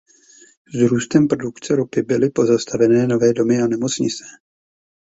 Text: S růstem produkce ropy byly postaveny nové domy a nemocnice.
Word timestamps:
S 0.75 0.81
růstem 0.81 1.27
produkce 1.27 1.75
ropy 1.75 2.01
byly 2.01 2.29
postaveny 2.29 3.07
nové 3.07 3.33
domy 3.33 3.61
a 3.61 3.67
nemocnice. 3.67 4.23